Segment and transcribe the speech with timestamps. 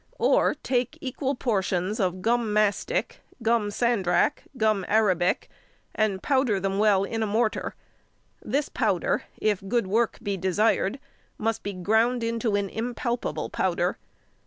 [0.17, 5.47] Or, take equal portions of gum mastic, gum sandrac, gum arabic,
[5.93, 7.75] and powder them well in a mortar.
[8.41, 10.99] This powder, if good work be desired,
[11.37, 13.99] must be ground into an impalpable powder.